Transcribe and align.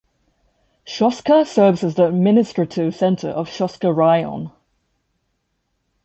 Shostka 0.83 1.45
serves 1.45 1.83
as 1.83 1.93
the 1.93 2.07
administrative 2.07 2.95
center 2.95 3.29
of 3.29 3.47
Shostka 3.47 3.93
Raion. 3.95 4.49